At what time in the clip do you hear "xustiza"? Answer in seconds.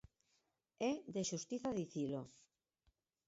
1.29-1.75